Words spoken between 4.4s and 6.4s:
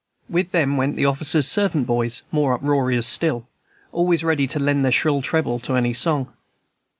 to lend their shrill treble to any song.